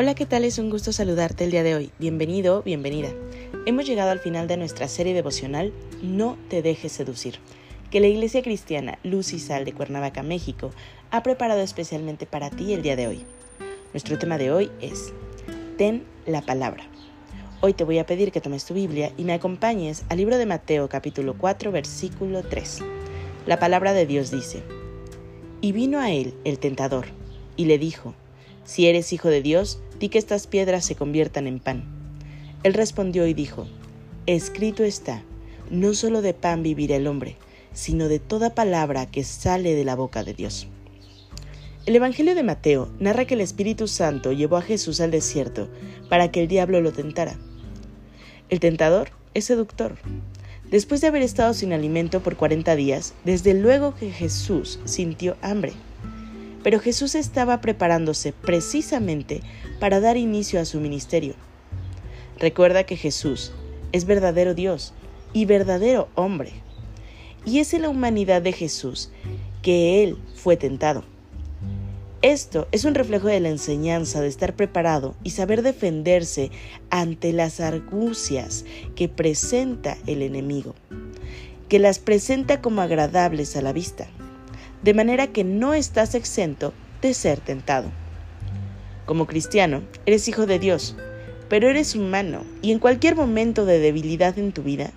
Hola, 0.00 0.14
¿qué 0.14 0.26
tal? 0.26 0.44
Es 0.44 0.60
un 0.60 0.70
gusto 0.70 0.92
saludarte 0.92 1.42
el 1.42 1.50
día 1.50 1.64
de 1.64 1.74
hoy. 1.74 1.90
Bienvenido, 1.98 2.62
bienvenida. 2.62 3.08
Hemos 3.66 3.84
llegado 3.84 4.12
al 4.12 4.20
final 4.20 4.46
de 4.46 4.56
nuestra 4.56 4.86
serie 4.86 5.12
devocional 5.12 5.72
No 6.02 6.38
te 6.48 6.62
dejes 6.62 6.92
seducir, 6.92 7.40
que 7.90 7.98
la 7.98 8.06
Iglesia 8.06 8.40
Cristiana 8.40 9.00
Luz 9.02 9.32
y 9.32 9.40
Sal 9.40 9.64
de 9.64 9.72
Cuernavaca, 9.72 10.22
México, 10.22 10.70
ha 11.10 11.24
preparado 11.24 11.62
especialmente 11.62 12.26
para 12.26 12.48
ti 12.48 12.74
el 12.74 12.82
día 12.82 12.94
de 12.94 13.08
hoy. 13.08 13.24
Nuestro 13.92 14.20
tema 14.20 14.38
de 14.38 14.52
hoy 14.52 14.70
es 14.80 15.12
Ten 15.76 16.04
la 16.26 16.42
palabra. 16.42 16.84
Hoy 17.60 17.72
te 17.72 17.82
voy 17.82 17.98
a 17.98 18.06
pedir 18.06 18.30
que 18.30 18.40
tomes 18.40 18.66
tu 18.66 18.74
Biblia 18.74 19.10
y 19.16 19.24
me 19.24 19.32
acompañes 19.32 20.04
al 20.10 20.18
libro 20.18 20.38
de 20.38 20.46
Mateo 20.46 20.88
capítulo 20.88 21.34
4 21.36 21.72
versículo 21.72 22.44
3. 22.44 22.84
La 23.46 23.58
palabra 23.58 23.94
de 23.94 24.06
Dios 24.06 24.30
dice, 24.30 24.62
Y 25.60 25.72
vino 25.72 25.98
a 25.98 26.12
él 26.12 26.34
el 26.44 26.60
tentador, 26.60 27.06
y 27.56 27.64
le 27.64 27.78
dijo, 27.78 28.14
Si 28.68 28.86
eres 28.86 29.14
hijo 29.14 29.30
de 29.30 29.40
Dios, 29.40 29.80
di 29.98 30.10
que 30.10 30.18
estas 30.18 30.46
piedras 30.46 30.84
se 30.84 30.94
conviertan 30.94 31.46
en 31.46 31.58
pan. 31.58 31.84
Él 32.64 32.74
respondió 32.74 33.26
y 33.26 33.32
dijo, 33.32 33.66
Escrito 34.26 34.84
está, 34.84 35.22
no 35.70 35.94
solo 35.94 36.20
de 36.20 36.34
pan 36.34 36.62
vivirá 36.62 36.96
el 36.96 37.06
hombre, 37.06 37.38
sino 37.72 38.08
de 38.08 38.18
toda 38.18 38.54
palabra 38.54 39.06
que 39.06 39.24
sale 39.24 39.74
de 39.74 39.86
la 39.86 39.96
boca 39.96 40.22
de 40.22 40.34
Dios. 40.34 40.68
El 41.86 41.96
Evangelio 41.96 42.34
de 42.34 42.42
Mateo 42.42 42.90
narra 43.00 43.24
que 43.24 43.32
el 43.32 43.40
Espíritu 43.40 43.88
Santo 43.88 44.32
llevó 44.32 44.58
a 44.58 44.62
Jesús 44.62 45.00
al 45.00 45.12
desierto 45.12 45.70
para 46.10 46.30
que 46.30 46.42
el 46.42 46.46
diablo 46.46 46.82
lo 46.82 46.92
tentara. 46.92 47.38
El 48.50 48.60
tentador 48.60 49.12
es 49.32 49.46
seductor. 49.46 49.96
Después 50.70 51.00
de 51.00 51.06
haber 51.06 51.22
estado 51.22 51.54
sin 51.54 51.72
alimento 51.72 52.22
por 52.22 52.36
40 52.36 52.76
días, 52.76 53.14
desde 53.24 53.54
luego 53.54 53.94
que 53.94 54.10
Jesús 54.10 54.78
sintió 54.84 55.38
hambre. 55.40 55.72
Pero 56.62 56.80
Jesús 56.80 57.14
estaba 57.14 57.60
preparándose 57.60 58.32
precisamente 58.32 59.40
para 59.80 60.00
dar 60.00 60.16
inicio 60.16 60.60
a 60.60 60.64
su 60.64 60.80
ministerio. 60.80 61.34
Recuerda 62.38 62.84
que 62.84 62.96
Jesús 62.96 63.52
es 63.92 64.04
verdadero 64.04 64.54
Dios 64.54 64.92
y 65.32 65.44
verdadero 65.44 66.08
hombre. 66.14 66.52
Y 67.44 67.60
es 67.60 67.74
en 67.74 67.82
la 67.82 67.88
humanidad 67.88 68.42
de 68.42 68.52
Jesús 68.52 69.10
que 69.62 70.02
Él 70.02 70.18
fue 70.34 70.56
tentado. 70.56 71.04
Esto 72.20 72.66
es 72.72 72.84
un 72.84 72.96
reflejo 72.96 73.28
de 73.28 73.38
la 73.38 73.48
enseñanza 73.48 74.20
de 74.20 74.26
estar 74.26 74.56
preparado 74.56 75.14
y 75.22 75.30
saber 75.30 75.62
defenderse 75.62 76.50
ante 76.90 77.32
las 77.32 77.60
argucias 77.60 78.64
que 78.96 79.08
presenta 79.08 79.96
el 80.08 80.22
enemigo, 80.22 80.74
que 81.68 81.78
las 81.78 82.00
presenta 82.00 82.60
como 82.60 82.82
agradables 82.82 83.56
a 83.56 83.62
la 83.62 83.72
vista, 83.72 84.08
de 84.82 84.94
manera 84.94 85.26
que 85.28 85.44
no 85.44 85.74
estás 85.74 86.14
exento 86.14 86.72
de 87.02 87.14
ser 87.14 87.40
tentado. 87.40 87.90
Como 89.06 89.26
cristiano, 89.26 89.82
eres 90.06 90.28
hijo 90.28 90.46
de 90.46 90.58
Dios, 90.58 90.96
pero 91.48 91.68
eres 91.68 91.94
humano 91.94 92.44
y 92.62 92.72
en 92.72 92.78
cualquier 92.78 93.16
momento 93.16 93.64
de 93.64 93.78
debilidad 93.78 94.38
en 94.38 94.52
tu 94.52 94.62
vida, 94.62 94.90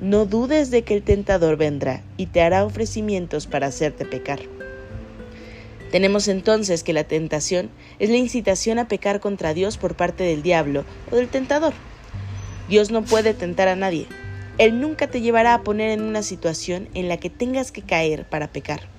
no 0.00 0.26
dudes 0.26 0.70
de 0.70 0.82
que 0.82 0.94
el 0.94 1.02
tentador 1.02 1.56
vendrá 1.56 2.02
y 2.16 2.26
te 2.26 2.40
hará 2.40 2.64
ofrecimientos 2.64 3.46
para 3.46 3.66
hacerte 3.66 4.04
pecar. 4.04 4.38
Tenemos 5.90 6.28
entonces 6.28 6.84
que 6.84 6.92
la 6.92 7.04
tentación 7.04 7.70
es 7.98 8.10
la 8.10 8.16
incitación 8.16 8.78
a 8.78 8.88
pecar 8.88 9.20
contra 9.20 9.54
Dios 9.54 9.78
por 9.78 9.96
parte 9.96 10.22
del 10.22 10.42
diablo 10.42 10.84
o 11.10 11.16
del 11.16 11.28
tentador. 11.28 11.72
Dios 12.68 12.90
no 12.90 13.02
puede 13.02 13.32
tentar 13.32 13.68
a 13.68 13.76
nadie. 13.76 14.06
Él 14.58 14.80
nunca 14.80 15.06
te 15.06 15.20
llevará 15.20 15.54
a 15.54 15.62
poner 15.62 15.90
en 15.90 16.02
una 16.02 16.22
situación 16.22 16.88
en 16.94 17.08
la 17.08 17.16
que 17.16 17.30
tengas 17.30 17.72
que 17.72 17.82
caer 17.82 18.28
para 18.28 18.48
pecar. 18.48 18.97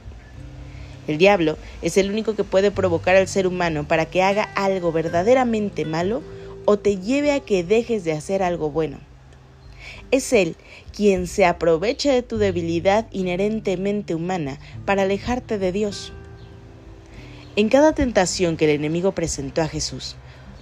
El 1.09 1.18
diablo 1.18 1.58
es 1.81 1.97
el 1.97 2.12
único 2.12 2.36
que 2.36 2.44
puede 2.44 2.70
provocar 2.70 3.16
al 3.16 3.28
ser 3.28 3.47
humano 3.47 3.88
para 3.88 4.06
que 4.06 4.22
haga 4.22 4.44
algo 4.53 4.92
verdaderamente 4.92 5.84
malo 5.84 6.22
o 6.66 6.78
te 6.78 6.97
lleve 6.97 7.31
a 7.31 7.40
que 7.40 7.64
dejes 7.64 8.03
de 8.03 8.12
hacer 8.12 8.44
algo 8.44 8.70
bueno. 8.70 9.00
Es 10.12 10.34
Él 10.34 10.56
quien 10.96 11.25
se 11.25 11.46
aprovecha 11.46 12.14
de 12.14 12.22
tu 12.22 12.38
debilidad 12.38 13.08
inherentemente 13.12 14.14
humana 14.14 14.59
para 14.86 15.02
alejarte 15.02 15.58
de 15.58 15.72
Dios. 15.72 16.14
En 17.56 17.69
cada 17.69 17.94
tentación 17.94 18.56
que 18.56 18.66
el 18.66 18.72
enemigo 18.72 19.14
presentó 19.14 19.64
a 19.64 19.68
Jesús, 19.68 20.16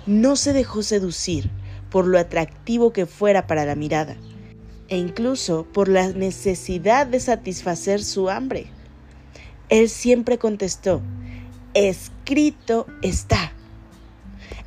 no 0.05 0.37
se 0.37 0.53
dejó 0.53 0.81
seducir 0.81 1.49
por 1.89 2.07
lo 2.07 2.17
atractivo 2.19 2.93
que 2.93 3.05
fuera 3.05 3.47
para 3.47 3.65
la 3.65 3.75
mirada, 3.75 4.15
e 4.87 4.95
incluso 4.95 5.67
por 5.73 5.89
la 5.89 6.07
necesidad 6.07 7.05
de 7.05 7.19
satisfacer 7.19 8.01
su 8.01 8.29
hambre. 8.29 8.67
Él 9.69 9.89
siempre 9.89 10.37
contestó, 10.37 11.01
escrito 11.73 12.87
está. 13.01 13.51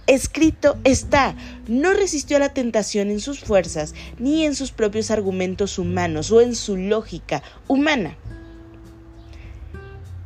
Escrito 0.07 0.77
está. 0.85 1.37
No 1.69 1.95
resistió 1.95 2.37
a 2.37 2.41
la 2.41 2.53
tentación 2.53 3.11
en 3.11 3.21
sus 3.21 3.41
fuerzas, 3.41 3.95
ni 4.19 4.45
en 4.45 4.55
sus 4.55 4.73
propios 4.73 5.11
argumentos 5.11 5.79
humanos 5.79 6.31
o 6.33 6.41
en 6.41 6.55
su 6.55 6.77
lógica 6.77 7.43
humana. 7.69 8.17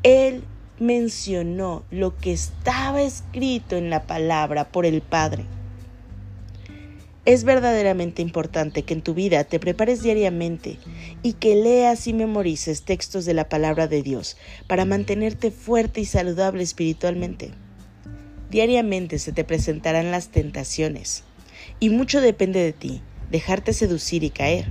Él 0.03 0.43
mencionó 0.79 1.85
lo 1.91 2.17
que 2.17 2.33
estaba 2.33 3.03
escrito 3.03 3.77
en 3.77 3.91
la 3.91 4.07
palabra 4.07 4.69
por 4.69 4.87
el 4.87 5.03
Padre. 5.03 5.45
Es 7.27 7.45
verdaderamente 7.45 8.21
importante 8.21 8.83
que 8.83 8.93
en 8.93 9.01
tu 9.01 9.15
vida 9.15 9.45
te 9.45 9.59
prepares 9.59 10.03
diariamente 10.03 10.79
y 11.23 11.33
que 11.33 11.55
leas 11.55 12.07
y 12.07 12.13
memorices 12.13 12.83
textos 12.83 13.25
de 13.25 13.33
la 13.33 13.49
palabra 13.49 13.89
de 13.89 14.03
Dios 14.03 14.37
para 14.67 14.85
mantenerte 14.85 15.51
fuerte 15.51 16.03
y 16.03 16.05
saludable 16.05 16.63
espiritualmente. 16.63 17.53
Diariamente 18.51 19.19
se 19.19 19.33
te 19.33 19.43
presentarán 19.43 20.11
las 20.11 20.29
tentaciones 20.29 21.25
y 21.81 21.89
mucho 21.89 22.21
depende 22.21 22.61
de 22.61 22.75
ti, 22.75 23.01
dejarte 23.31 23.73
seducir 23.73 24.23
y 24.23 24.29
caer. 24.29 24.67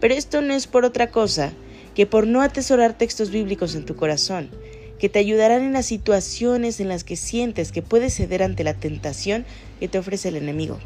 Pero 0.00 0.14
esto 0.14 0.42
no 0.42 0.54
es 0.54 0.66
por 0.66 0.84
otra 0.84 1.12
cosa 1.12 1.52
que 1.94 2.04
por 2.04 2.26
no 2.26 2.42
atesorar 2.42 2.98
textos 2.98 3.30
bíblicos 3.30 3.76
en 3.76 3.84
tu 3.84 3.94
corazón, 3.94 4.50
que 4.98 5.08
te 5.08 5.20
ayudarán 5.20 5.62
en 5.62 5.72
las 5.72 5.86
situaciones 5.86 6.80
en 6.80 6.88
las 6.88 7.04
que 7.04 7.14
sientes 7.14 7.70
que 7.70 7.80
puedes 7.80 8.14
ceder 8.14 8.42
ante 8.42 8.64
la 8.64 8.74
tentación 8.74 9.44
que 9.78 9.86
te 9.86 9.98
ofrece 9.98 10.30
el 10.30 10.36
enemigo. 10.36 10.80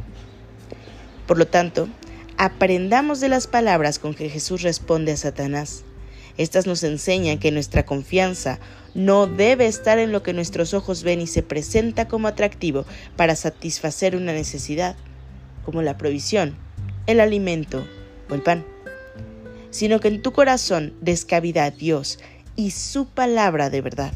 Por 1.27 1.39
lo 1.39 1.47
tanto, 1.47 1.89
aprendamos 2.37 3.21
de 3.21 3.29
las 3.29 3.47
palabras 3.47 3.99
con 3.99 4.15
que 4.15 4.29
Jesús 4.29 4.63
responde 4.63 5.13
a 5.13 5.17
Satanás. 5.17 5.85
Estas 6.37 6.67
nos 6.67 6.83
enseñan 6.83 7.39
que 7.39 7.53
nuestra 7.53 7.87
confianza 7.87 8.59
no 8.95 9.27
debe 9.27 9.67
estar 9.67 9.99
en 9.99 10.13
lo 10.13 10.23
que 10.23 10.33
nuestros 10.33 10.75
ojos 10.75 11.03
ven 11.03 11.21
y 11.21 11.27
se 11.27 11.43
presenta 11.43 12.09
como 12.09 12.29
atractivo 12.29 12.85
para 13.17 13.37
satisfacer 13.37 14.17
una 14.17 14.33
necesidad, 14.33 14.97
como 15.65 15.83
la 15.83 15.97
provisión, 15.97 16.57
el 17.07 17.21
alimento 17.21 17.87
o 18.29 18.35
el 18.35 18.43
pan, 18.43 18.65
sino 19.71 20.01
que 20.01 20.09
en 20.09 20.23
tu 20.23 20.33
corazón 20.33 20.95
descabida 21.01 21.65
a 21.65 21.71
Dios 21.71 22.19
y 22.57 22.73
su 22.73 23.07
palabra 23.07 23.71
de 23.71 23.81
verdad. 23.81 24.13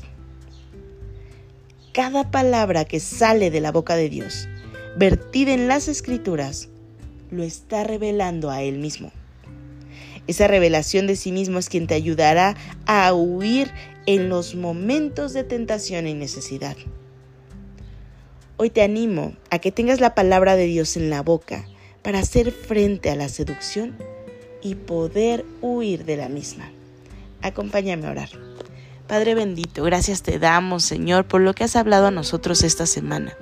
Cada 1.92 2.30
palabra 2.30 2.84
que 2.84 3.00
sale 3.00 3.50
de 3.50 3.60
la 3.60 3.72
boca 3.72 3.96
de 3.96 4.08
Dios, 4.08 4.48
vertida 4.96 5.52
en 5.52 5.68
las 5.68 5.88
escrituras, 5.88 6.68
lo 7.30 7.42
está 7.42 7.84
revelando 7.84 8.50
a 8.50 8.62
Él 8.62 8.78
mismo. 8.78 9.12
Esa 10.26 10.46
revelación 10.46 11.06
de 11.06 11.16
sí 11.16 11.32
mismo 11.32 11.58
es 11.58 11.68
quien 11.68 11.86
te 11.86 11.94
ayudará 11.94 12.54
a 12.86 13.12
huir 13.14 13.70
en 14.06 14.28
los 14.28 14.54
momentos 14.54 15.32
de 15.32 15.44
tentación 15.44 16.06
y 16.06 16.14
necesidad. 16.14 16.76
Hoy 18.56 18.70
te 18.70 18.82
animo 18.82 19.34
a 19.50 19.58
que 19.58 19.72
tengas 19.72 20.00
la 20.00 20.14
palabra 20.14 20.56
de 20.56 20.66
Dios 20.66 20.96
en 20.96 21.10
la 21.10 21.22
boca 21.22 21.66
para 22.02 22.18
hacer 22.18 22.50
frente 22.50 23.10
a 23.10 23.16
la 23.16 23.28
seducción 23.28 23.96
y 24.62 24.74
poder 24.74 25.44
huir 25.60 26.04
de 26.04 26.16
la 26.16 26.28
misma. 26.28 26.70
Acompáñame 27.40 28.06
a 28.06 28.10
orar. 28.10 28.28
Padre 29.06 29.34
bendito, 29.34 29.84
gracias 29.84 30.22
te 30.22 30.38
damos, 30.38 30.84
Señor, 30.84 31.26
por 31.26 31.40
lo 31.40 31.54
que 31.54 31.64
has 31.64 31.76
hablado 31.76 32.08
a 32.08 32.10
nosotros 32.10 32.62
esta 32.62 32.84
semana. 32.84 33.36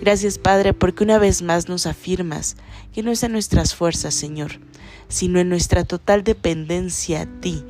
Gracias, 0.00 0.38
Padre, 0.38 0.74
porque 0.74 1.04
una 1.04 1.18
vez 1.18 1.42
más 1.42 1.68
nos 1.68 1.86
afirmas 1.86 2.56
que 2.92 3.02
no 3.02 3.10
es 3.10 3.22
en 3.22 3.32
nuestras 3.32 3.74
fuerzas, 3.74 4.14
Señor, 4.14 4.60
sino 5.08 5.40
en 5.40 5.48
nuestra 5.48 5.84
total 5.84 6.22
dependencia 6.22 7.22
a 7.22 7.40
ti. 7.40 7.64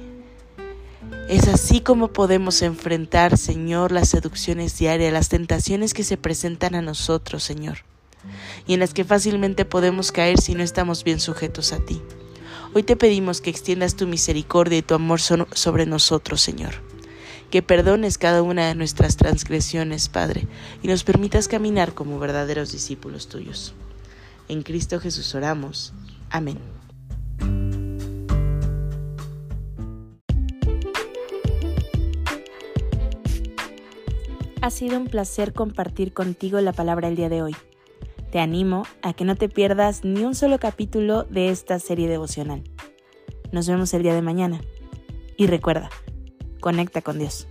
Es 1.29 1.49
así 1.49 1.81
como 1.81 2.13
podemos 2.13 2.63
enfrentar, 2.63 3.37
Señor, 3.37 3.93
las 3.93 4.09
seducciones 4.09 4.79
diarias, 4.79 5.13
las 5.13 5.29
tentaciones 5.29 5.95
que 5.95 6.05
se 6.05 6.17
presentan 6.17 6.75
a 6.75 6.83
nosotros, 6.83 7.43
Señor. 7.43 7.79
y 8.67 8.75
en 8.75 8.81
las 8.81 8.93
que 8.93 9.05
fácilmente 9.05 9.65
podemos 9.65 10.11
caer 10.11 10.41
si 10.41 10.57
no 10.57 10.65
estamos 10.65 11.05
bien 11.05 11.21
sujetos 11.21 11.73
a 11.73 11.79
ti. 11.79 12.03
Hoy 12.75 12.83
te 12.83 12.97
pedimos 12.97 13.41
que 13.41 13.51
extiendas 13.51 13.95
tu 13.95 14.07
misericordia 14.07 14.79
y 14.79 14.83
tu 14.83 14.95
amor 14.95 15.21
sobre 15.21 15.87
nosotros, 15.87 16.41
Señor. 16.41 16.75
Que 17.51 17.63
perdones 17.63 18.19
cada 18.19 18.43
una 18.43 18.69
de 18.69 18.75
nuestras 18.75 19.17
transgresiones, 19.17 20.09
Padre, 20.09 20.47
y 20.83 20.89
nos 20.89 21.05
permitas 21.05 21.49
caminar 21.49 21.95
como 21.95 22.19
verdaderos 22.19 22.73
discípulos 22.73 23.29
tuyos. 23.29 23.75
En 24.49 24.63
Cristo 24.63 25.01
Jesús 25.01 25.35
oramos. 25.35 25.93
Amén. 26.31 26.59
Ha 34.67 34.71
sido 34.71 34.99
un 34.99 35.07
placer 35.07 35.53
compartir 35.53 36.13
contigo 36.13 36.61
la 36.61 36.73
palabra 36.73 37.07
el 37.07 37.15
día 37.15 37.29
de 37.29 37.41
hoy. 37.41 37.55
Te 38.33 38.41
animo 38.41 38.83
a 39.01 39.13
que 39.13 39.25
no 39.25 39.37
te 39.37 39.49
pierdas 39.49 40.05
ni 40.05 40.25
un 40.25 40.35
solo 40.35 40.59
capítulo 40.59 41.23
de 41.23 41.51
esta 41.51 41.79
serie 41.79 42.09
devocional. 42.09 42.65
Nos 43.53 43.69
vemos 43.69 43.95
el 43.95 44.03
día 44.03 44.15
de 44.15 44.23
mañana. 44.23 44.61
Y 45.37 45.47
recuerda, 45.47 45.89
conecta 46.67 47.01
con 47.01 47.21
Dios. 47.21 47.47